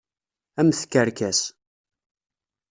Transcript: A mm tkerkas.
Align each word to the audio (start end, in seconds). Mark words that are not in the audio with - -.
A 0.59 0.61
mm 0.67 0.69
tkerkas. 0.81 1.39